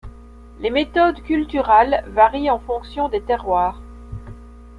Les 0.57 0.71
méthodes 0.71 1.21
culturales 1.21 2.03
varient 2.07 2.49
en 2.49 2.57
fonction 2.59 3.07
des 3.07 3.21
terroirs. 3.21 3.79